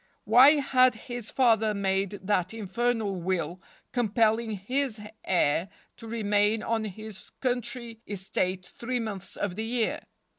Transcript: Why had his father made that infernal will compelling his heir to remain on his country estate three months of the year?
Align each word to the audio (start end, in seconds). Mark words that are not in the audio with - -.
Why 0.23 0.53
had 0.53 0.95
his 0.95 1.29
father 1.29 1.75
made 1.75 2.21
that 2.23 2.55
infernal 2.55 3.21
will 3.21 3.61
compelling 3.91 4.49
his 4.57 4.99
heir 5.23 5.69
to 5.97 6.07
remain 6.07 6.63
on 6.63 6.85
his 6.85 7.29
country 7.39 8.01
estate 8.07 8.65
three 8.65 8.99
months 8.99 9.35
of 9.35 9.55
the 9.55 9.63
year? 9.65 9.99